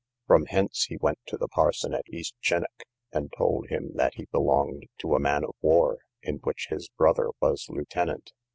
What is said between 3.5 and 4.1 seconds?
him